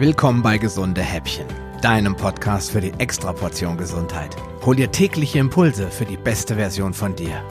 Willkommen 0.00 0.42
bei 0.44 0.58
Gesunde 0.58 1.02
Häppchen, 1.02 1.48
deinem 1.82 2.14
Podcast 2.14 2.70
für 2.70 2.80
die 2.80 2.92
Extraportion 2.98 3.76
Gesundheit. 3.76 4.36
Hol 4.64 4.76
dir 4.76 4.92
tägliche 4.92 5.40
Impulse 5.40 5.90
für 5.90 6.04
die 6.04 6.16
beste 6.16 6.54
Version 6.54 6.94
von 6.94 7.16
dir. 7.16 7.42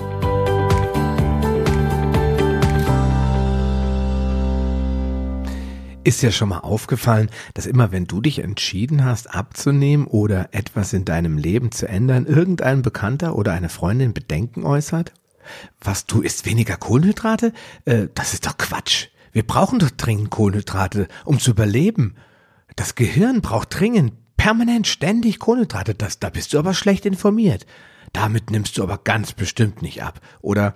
Ist 6.06 6.22
dir 6.22 6.32
schon 6.32 6.48
mal 6.48 6.60
aufgefallen, 6.60 7.30
dass 7.54 7.66
immer 7.66 7.92
wenn 7.92 8.06
du 8.06 8.22
dich 8.22 8.40
entschieden 8.40 9.04
hast 9.04 9.36
abzunehmen 9.36 10.08
oder 10.08 10.48
etwas 10.54 10.94
in 10.94 11.04
deinem 11.04 11.38
Leben 11.38 11.74
zu 11.74 11.86
ändern, 11.86 12.26
irgendein 12.26 12.82
Bekannter 12.82 13.36
oder 13.36 13.52
eine 13.52 13.68
Freundin 13.68 14.14
Bedenken 14.14 14.64
äußert? 14.64 15.12
Was, 15.82 16.06
du 16.06 16.22
isst 16.22 16.46
weniger 16.46 16.78
Kohlenhydrate? 16.78 17.52
Äh, 17.84 18.08
das 18.16 18.34
ist 18.34 18.46
doch 18.46 18.58
Quatsch. 18.58 19.08
Wir 19.34 19.46
brauchen 19.46 19.80
doch 19.80 19.92
dringend 19.92 20.30
Kohlenhydrate, 20.30 21.10
um 21.26 21.40
zu 21.40 21.52
überleben. 21.52 22.16
Das 22.78 22.94
Gehirn 22.96 23.42
braucht 23.42 23.78
dringend, 23.78 24.14
permanent, 24.38 24.88
ständig 24.88 25.40
Kohlenhydrate. 25.40 25.96
Das, 25.96 26.20
da 26.20 26.30
bist 26.30 26.54
du 26.54 26.60
aber 26.60 26.74
schlecht 26.74 27.06
informiert. 27.06 27.66
Damit 28.14 28.52
nimmst 28.52 28.78
du 28.78 28.84
aber 28.84 29.00
ganz 29.00 29.34
bestimmt 29.34 29.82
nicht 29.82 30.04
ab. 30.04 30.22
Oder, 30.42 30.76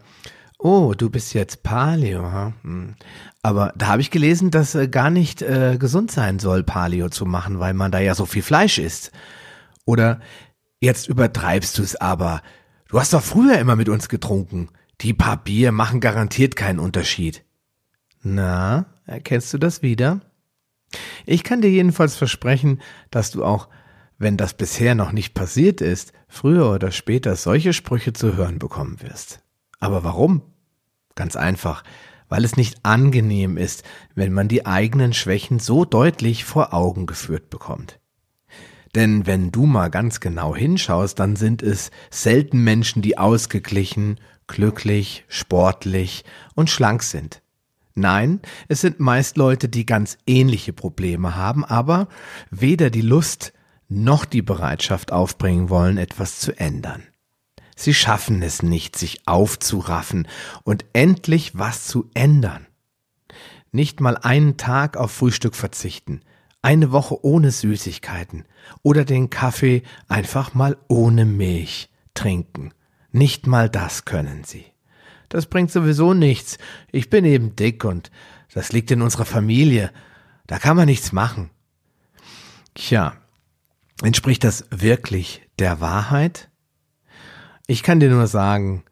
oh, 0.57 0.93
du 0.97 1.11
bist 1.11 1.33
jetzt 1.35 1.61
Paleo. 1.61 2.53
Hm. 2.63 2.95
Aber 3.43 3.71
da 3.77 3.87
habe 3.87 4.01
ich 4.01 4.09
gelesen, 4.09 4.49
dass 4.49 4.73
äh, 4.73 4.87
gar 4.87 5.11
nicht 5.11 5.43
äh, 5.43 5.77
gesund 5.79 6.11
sein 6.11 6.39
soll, 6.39 6.63
Paleo 6.63 7.09
zu 7.09 7.25
machen, 7.25 7.59
weil 7.59 7.75
man 7.75 7.91
da 7.91 7.99
ja 7.99 8.15
so 8.15 8.25
viel 8.25 8.41
Fleisch 8.41 8.79
isst. 8.79 9.11
Oder, 9.85 10.19
jetzt 10.79 11.07
übertreibst 11.07 11.77
du 11.77 11.83
es 11.83 11.95
aber. 11.95 12.41
Du 12.89 12.99
hast 12.99 13.13
doch 13.13 13.23
früher 13.23 13.59
immer 13.59 13.75
mit 13.75 13.89
uns 13.89 14.09
getrunken. 14.09 14.69
Die 15.01 15.13
paar 15.13 15.37
Bier 15.37 15.71
machen 15.71 15.99
garantiert 15.99 16.55
keinen 16.55 16.79
Unterschied. 16.79 17.43
Na, 18.23 18.87
erkennst 19.05 19.53
du 19.53 19.59
das 19.59 19.83
wieder? 19.83 20.19
Ich 21.25 21.43
kann 21.43 21.61
dir 21.61 21.69
jedenfalls 21.69 22.15
versprechen, 22.15 22.81
dass 23.09 23.31
du 23.31 23.43
auch, 23.43 23.69
wenn 24.17 24.37
das 24.37 24.53
bisher 24.53 24.95
noch 24.95 25.11
nicht 25.11 25.33
passiert 25.33 25.81
ist, 25.81 26.13
früher 26.27 26.71
oder 26.71 26.91
später 26.91 27.35
solche 27.35 27.73
Sprüche 27.73 28.13
zu 28.13 28.35
hören 28.35 28.59
bekommen 28.59 29.01
wirst. 29.01 29.41
Aber 29.79 30.03
warum? 30.03 30.41
Ganz 31.15 31.35
einfach, 31.35 31.83
weil 32.29 32.45
es 32.45 32.55
nicht 32.55 32.85
angenehm 32.85 33.57
ist, 33.57 33.83
wenn 34.15 34.31
man 34.31 34.47
die 34.47 34.65
eigenen 34.65 35.13
Schwächen 35.13 35.59
so 35.59 35.85
deutlich 35.85 36.45
vor 36.45 36.73
Augen 36.73 37.05
geführt 37.05 37.49
bekommt. 37.49 37.99
Denn 38.95 39.25
wenn 39.25 39.51
du 39.51 39.65
mal 39.65 39.89
ganz 39.89 40.19
genau 40.19 40.55
hinschaust, 40.55 41.17
dann 41.19 41.35
sind 41.35 41.63
es 41.63 41.91
selten 42.09 42.63
Menschen, 42.63 43.01
die 43.01 43.17
ausgeglichen, 43.17 44.19
glücklich, 44.47 45.25
sportlich 45.29 46.25
und 46.55 46.69
schlank 46.69 47.03
sind. 47.03 47.41
Nein, 47.95 48.39
es 48.67 48.81
sind 48.81 48.99
meist 48.99 49.37
Leute, 49.37 49.67
die 49.69 49.85
ganz 49.85 50.17
ähnliche 50.25 50.73
Probleme 50.73 51.35
haben, 51.35 51.65
aber 51.65 52.07
weder 52.49 52.89
die 52.89 53.01
Lust 53.01 53.53
noch 53.89 54.25
die 54.25 54.41
Bereitschaft 54.41 55.11
aufbringen 55.11 55.69
wollen, 55.69 55.97
etwas 55.97 56.39
zu 56.39 56.57
ändern. 56.57 57.03
Sie 57.75 57.93
schaffen 57.93 58.41
es 58.41 58.63
nicht, 58.63 58.97
sich 58.97 59.27
aufzuraffen 59.27 60.27
und 60.63 60.85
endlich 60.93 61.57
was 61.57 61.87
zu 61.87 62.09
ändern. 62.13 62.67
Nicht 63.71 63.99
mal 63.99 64.17
einen 64.17 64.57
Tag 64.57 64.97
auf 64.97 65.11
Frühstück 65.11 65.55
verzichten, 65.55 66.21
eine 66.61 66.91
Woche 66.91 67.25
ohne 67.25 67.51
Süßigkeiten 67.51 68.45
oder 68.83 69.03
den 69.03 69.29
Kaffee 69.29 69.83
einfach 70.07 70.53
mal 70.53 70.77
ohne 70.87 71.25
Milch 71.25 71.89
trinken. 72.13 72.73
Nicht 73.11 73.47
mal 73.47 73.69
das 73.69 74.05
können 74.05 74.43
sie. 74.43 74.70
Das 75.31 75.45
bringt 75.45 75.71
sowieso 75.71 76.13
nichts. 76.13 76.57
Ich 76.91 77.09
bin 77.09 77.23
eben 77.23 77.55
dick 77.55 77.85
und 77.85 78.11
das 78.53 78.73
liegt 78.73 78.91
in 78.91 79.01
unserer 79.01 79.23
Familie. 79.23 79.91
Da 80.45 80.59
kann 80.59 80.75
man 80.75 80.87
nichts 80.87 81.13
machen. 81.13 81.49
Tja, 82.73 83.13
entspricht 84.03 84.43
das 84.43 84.65
wirklich 84.71 85.41
der 85.57 85.79
Wahrheit? 85.79 86.49
Ich 87.65 87.81
kann 87.81 88.01
dir 88.01 88.09
nur 88.09 88.27
sagen, 88.27 88.83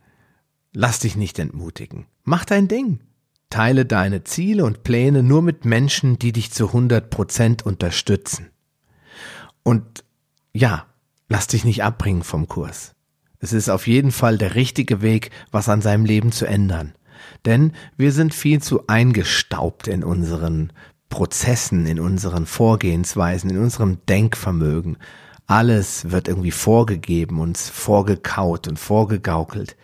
lass 0.72 1.00
dich 1.00 1.18
nicht 1.18 1.40
entmutigen. 1.40 2.08
Mach 2.24 2.46
dein 2.46 2.70
Ding. 2.70 3.02
Teile 3.50 3.86
deine 3.86 4.24
Ziele 4.24 4.64
und 4.64 4.84
Pläne 4.84 5.24
nur 5.24 5.42
mit 5.42 5.66
Menschen, 5.66 6.20
die 6.20 6.32
dich 6.32 6.52
zu 6.54 6.68
100 6.68 7.10
Prozent 7.10 7.66
unterstützen. 7.66 8.50
Und 9.64 10.06
ja, 10.54 10.86
lass 11.28 11.48
dich 11.48 11.66
nicht 11.66 11.84
abbringen 11.84 12.24
vom 12.24 12.48
Kurs. 12.48 12.96
Es 13.40 13.54
ist 13.54 13.70
auf 13.70 13.88
jeden 13.88 14.12
Fall 14.12 14.38
der 14.38 14.56
richtige 14.56 15.02
Weg, 15.02 15.32
was 15.52 15.70
an 15.70 15.82
seinem 15.82 16.06
Leben 16.06 16.32
zu 16.32 16.46
ändern. 16.46 16.94
Denn 17.46 17.74
wir 17.98 18.12
sind 18.12 18.34
viel 18.34 18.62
zu 18.62 18.88
eingestaubt 18.88 19.88
in 19.88 20.04
unseren 20.04 20.74
Prozessen, 21.10 21.86
in 21.86 22.00
unseren 22.00 22.46
Vorgehensweisen, 22.46 23.50
in 23.50 23.58
unserem 23.58 24.06
Denkvermögen. 24.08 24.98
Alles 25.48 26.12
wird 26.12 26.28
irgendwie 26.28 26.52
vorgegeben, 26.52 27.40
uns 27.40 27.70
vorgekaut 27.70 28.68
und 28.68 28.78
vorgegaukelt. 28.78 29.76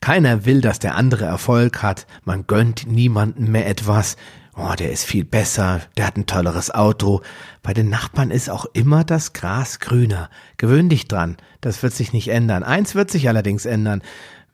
Keiner 0.00 0.44
will, 0.44 0.60
dass 0.60 0.78
der 0.78 0.96
andere 0.96 1.24
Erfolg 1.24 1.82
hat. 1.82 2.06
Man 2.24 2.46
gönnt 2.46 2.86
niemandem 2.86 3.50
mehr 3.50 3.66
etwas. 3.66 4.16
Oh, 4.54 4.74
der 4.78 4.92
ist 4.92 5.04
viel 5.04 5.24
besser, 5.24 5.80
der 5.96 6.06
hat 6.06 6.18
ein 6.18 6.26
tolleres 6.26 6.70
Auto. 6.70 7.22
Bei 7.62 7.72
den 7.72 7.88
Nachbarn 7.88 8.30
ist 8.30 8.50
auch 8.50 8.66
immer 8.74 9.02
das 9.02 9.32
Gras 9.32 9.80
grüner. 9.80 10.28
Gewöhn 10.58 10.90
dich 10.90 11.08
dran, 11.08 11.38
das 11.62 11.82
wird 11.82 11.94
sich 11.94 12.12
nicht 12.12 12.28
ändern. 12.28 12.62
Eins 12.62 12.94
wird 12.94 13.10
sich 13.10 13.28
allerdings 13.28 13.64
ändern. 13.64 14.02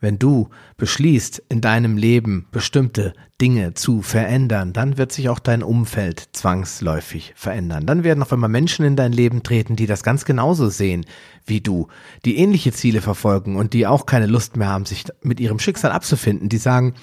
Wenn 0.01 0.17
du 0.17 0.47
beschließt, 0.77 1.43
in 1.49 1.59
deinem 1.59 1.97
Leben 1.97 2.47
bestimmte 2.51 3.13
Dinge 3.41 3.73
zu 3.73 4.01
verändern, 4.01 4.71
dann 4.71 4.97
wird 4.97 5.11
sich 5.11 5.27
auch 5.27 5.39
dein 5.39 5.61
Umfeld 5.61 6.29
zwangsläufig 6.31 7.33
verändern. 7.35 7.85
Dann 7.85 8.05
werden 8.05 8.23
auf 8.23 8.31
einmal 8.31 8.49
Menschen 8.49 8.85
in 8.85 8.95
dein 8.95 9.11
Leben 9.11 9.43
treten, 9.43 9.75
die 9.75 9.87
das 9.87 10.03
ganz 10.03 10.23
genauso 10.23 10.69
sehen 10.69 11.05
wie 11.45 11.59
du, 11.59 11.89
die 12.23 12.37
ähnliche 12.37 12.71
Ziele 12.71 13.01
verfolgen 13.01 13.57
und 13.57 13.73
die 13.73 13.85
auch 13.85 14.05
keine 14.05 14.27
Lust 14.27 14.55
mehr 14.55 14.69
haben, 14.69 14.85
sich 14.85 15.03
mit 15.21 15.41
ihrem 15.41 15.59
Schicksal 15.59 15.91
abzufinden. 15.91 16.47
Die 16.47 16.57
sagen, 16.57 16.93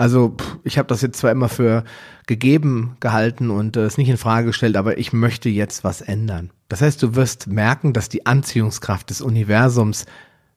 also 0.00 0.34
ich 0.64 0.78
habe 0.78 0.88
das 0.88 1.02
jetzt 1.02 1.18
zwar 1.18 1.30
immer 1.30 1.50
für 1.50 1.84
gegeben 2.26 2.96
gehalten 3.00 3.50
und 3.50 3.76
es 3.76 3.98
äh, 3.98 4.00
nicht 4.00 4.08
in 4.08 4.16
Frage 4.16 4.46
gestellt, 4.46 4.78
aber 4.78 4.96
ich 4.96 5.12
möchte 5.12 5.50
jetzt 5.50 5.84
was 5.84 6.00
ändern. 6.00 6.50
Das 6.70 6.80
heißt, 6.80 7.02
du 7.02 7.16
wirst 7.16 7.48
merken, 7.48 7.92
dass 7.92 8.08
die 8.08 8.24
Anziehungskraft 8.24 9.10
des 9.10 9.20
Universums 9.20 10.06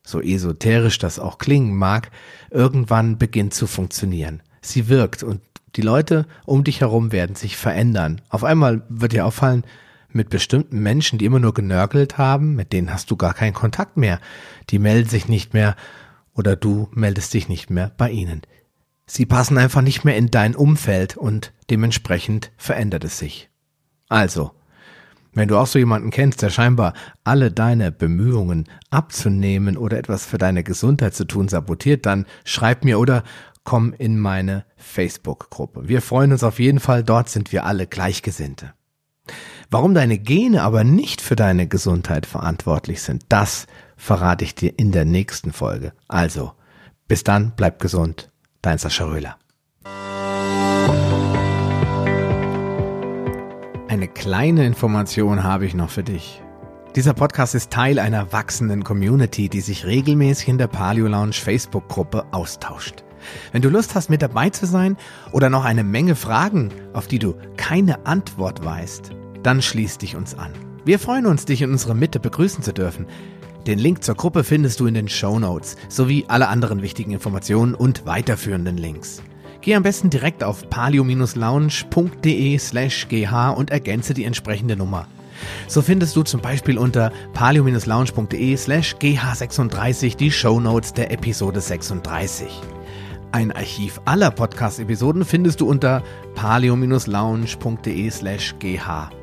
so 0.02 0.22
esoterisch 0.22 0.98
das 0.98 1.20
auch 1.20 1.40
klingen 1.40 1.76
mag, 1.76 2.10
irgendwann 2.52 3.18
beginnt 3.18 3.54
zu 3.54 3.68
funktionieren. 3.68 4.42
Sie 4.62 4.88
wirkt 4.88 5.24
und 5.24 5.42
die 5.76 5.82
Leute 5.82 6.26
um 6.46 6.64
dich 6.64 6.80
herum 6.80 7.12
werden 7.12 7.36
sich 7.36 7.58
verändern. 7.58 8.22
Auf 8.30 8.46
einmal 8.46 8.84
wird 8.88 9.12
dir 9.12 9.26
auffallen, 9.26 9.66
mit 10.10 10.30
bestimmten 10.30 10.80
Menschen, 10.80 11.20
die 11.20 11.26
immer 11.26 11.40
nur 11.40 11.54
genörgelt 11.54 12.18
haben, 12.18 12.56
mit 12.56 12.72
denen 12.72 12.94
hast 12.94 13.12
du 13.12 13.18
gar 13.18 13.34
keinen 13.34 13.54
Kontakt 13.54 13.98
mehr. 13.98 14.22
Die 14.70 14.80
melden 14.80 15.10
sich 15.10 15.28
nicht 15.28 15.54
mehr 15.54 15.76
oder 16.34 16.56
du 16.56 16.88
meldest 16.94 17.34
dich 17.34 17.50
nicht 17.50 17.70
mehr 17.70 17.92
bei 17.98 18.10
ihnen. 18.10 18.44
Sie 19.06 19.26
passen 19.26 19.58
einfach 19.58 19.82
nicht 19.82 20.06
mehr 20.06 20.18
in 20.18 20.32
dein 20.32 20.56
Umfeld 20.56 21.18
und 21.18 21.54
dementsprechend 21.70 22.52
verändert 22.58 23.04
es 23.04 23.20
sich. 23.20 23.50
Also, 24.10 24.52
wenn 25.34 25.48
du 25.48 25.58
auch 25.58 25.68
so 25.68 25.80
jemanden 25.80 26.12
kennst, 26.12 26.42
der 26.42 26.50
scheinbar 26.50 26.94
alle 27.24 27.52
deine 27.52 27.92
Bemühungen 27.92 28.66
abzunehmen 28.92 29.78
oder 29.78 29.98
etwas 29.98 30.26
für 30.26 30.38
deine 30.38 30.64
Gesundheit 30.64 31.16
zu 31.16 31.26
tun 31.26 31.48
sabotiert, 31.48 32.06
dann 32.06 32.26
schreib 32.46 32.86
mir 32.86 33.00
oder 33.00 33.24
komm 33.64 33.94
in 33.94 34.20
meine 34.20 34.66
Facebook-Gruppe. 34.76 35.88
Wir 35.88 36.02
freuen 36.02 36.32
uns 36.32 36.44
auf 36.44 36.60
jeden 36.60 36.80
Fall, 36.80 37.04
dort 37.04 37.30
sind 37.30 37.52
wir 37.52 37.66
alle 37.66 37.88
Gleichgesinnte. 37.88 38.74
Warum 39.72 39.96
deine 39.96 40.20
Gene 40.20 40.62
aber 40.62 40.84
nicht 40.84 41.22
für 41.22 41.36
deine 41.36 41.68
Gesundheit 41.68 42.26
verantwortlich 42.26 43.02
sind, 43.02 43.24
das 43.30 43.66
verrate 43.96 44.44
ich 44.44 44.54
dir 44.54 44.78
in 44.78 44.92
der 44.92 45.06
nächsten 45.06 45.52
Folge. 45.52 45.94
Also, 46.08 46.52
bis 47.08 47.24
dann, 47.24 47.54
bleib 47.56 47.80
gesund. 47.80 48.33
Dein 48.64 48.78
Sascha 48.78 49.04
Röhler. 49.04 49.36
Eine 53.90 54.08
kleine 54.08 54.66
Information 54.66 55.44
habe 55.44 55.66
ich 55.66 55.74
noch 55.74 55.90
für 55.90 56.04
dich. 56.04 56.42
Dieser 56.96 57.14
Podcast 57.14 57.56
ist 57.56 57.72
Teil 57.72 58.00
einer 58.00 58.32
wachsenden 58.32 58.86
Community, 58.86 59.50
die 59.50 59.60
sich 59.60 59.86
regelmäßig 59.86 60.48
in 60.48 60.58
der 60.58 60.68
Paleo 60.68 61.08
Lounge 61.08 61.34
Facebook-Gruppe 61.34 62.24
austauscht. 62.32 63.04
Wenn 63.52 63.62
du 63.62 63.68
Lust 63.68 63.96
hast, 63.96 64.10
mit 64.10 64.22
dabei 64.22 64.50
zu 64.50 64.66
sein 64.66 64.96
oder 65.34 65.50
noch 65.50 65.66
eine 65.66 65.84
Menge 65.84 66.16
Fragen, 66.16 66.72
auf 66.94 67.08
die 67.08 67.20
du 67.20 67.36
keine 67.58 68.06
Antwort 68.06 68.64
weißt, 68.64 69.10
dann 69.44 69.62
schließ 69.62 69.98
dich 69.98 70.16
uns 70.16 70.36
an. 70.36 70.54
Wir 70.86 71.00
freuen 71.00 71.26
uns, 71.26 71.44
dich 71.44 71.62
in 71.62 71.72
unserer 71.72 71.96
Mitte 71.96 72.22
begrüßen 72.22 72.64
zu 72.64 72.74
dürfen. 72.74 73.08
Den 73.68 73.80
Link 73.80 74.04
zur 74.04 74.16
Gruppe 74.16 74.44
findest 74.44 74.82
du 74.82 74.88
in 74.88 74.94
den 74.94 75.08
Show 75.08 75.40
Notes 75.40 75.78
sowie 75.88 76.26
alle 76.28 76.50
anderen 76.50 76.82
wichtigen 76.82 77.12
Informationen 77.12 77.76
und 77.76 78.06
weiterführenden 78.06 78.78
Links. 78.78 79.22
Geh 79.62 79.76
am 79.76 79.84
besten 79.84 80.10
direkt 80.10 80.44
auf 80.44 80.70
palio-lounge.de 80.70 82.58
slash 82.58 83.08
gh 83.08 83.54
und 83.56 83.72
ergänze 83.72 84.14
die 84.14 84.26
entsprechende 84.26 84.76
Nummer. 84.76 85.08
So 85.68 85.82
findest 85.82 86.18
du 86.18 86.24
zum 86.24 86.42
Beispiel 86.42 86.78
unter 86.78 87.14
palio-lounge.de 87.34 88.58
slash 88.58 88.96
gh36 88.96 90.18
die 90.18 90.32
Show 90.32 90.60
Notes 90.60 90.92
der 90.92 91.12
Episode 91.12 91.62
36. 91.62 92.48
Ein 93.32 93.54
Archiv 93.54 94.02
aller 94.04 94.32
Podcast-Episoden 94.32 95.24
findest 95.24 95.62
du 95.62 95.70
unter 95.70 96.04
palio-lounge.de 96.36 98.10
slash 98.10 98.56
gh. 98.60 99.23